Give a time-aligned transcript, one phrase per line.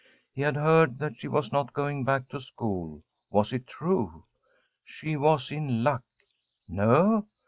[0.33, 3.03] He had heard that she was not going back to school.
[3.29, 4.23] Was it true?
[4.83, 6.01] She was in luck.
[6.67, 7.27] No?